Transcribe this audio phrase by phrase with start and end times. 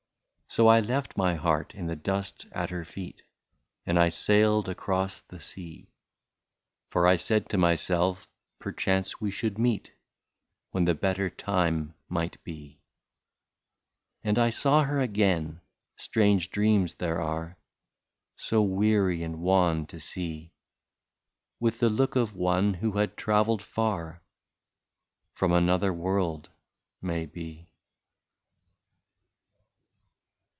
[0.59, 3.23] I left my heart in the dust at her feet,
[3.85, 5.93] And I sailed across the sea.
[6.89, 8.27] For I said to myself,
[8.59, 9.93] perchance we may meet.
[10.71, 12.81] When the better time shall be.
[14.25, 15.61] And I saw her again—
[15.95, 17.57] strange dreams there are
[18.35, 20.51] So weary and wan to see.
[21.61, 24.21] With the look of one who had travelled far,—
[25.37, 26.49] From another world,
[27.01, 27.69] may be.